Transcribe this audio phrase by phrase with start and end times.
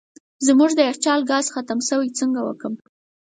[0.47, 2.73] زموږ د یخچال ګاز ختم سوی څنګه وکم